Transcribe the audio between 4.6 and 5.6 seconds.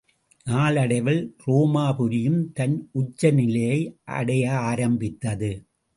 ஆரம்பித்தது.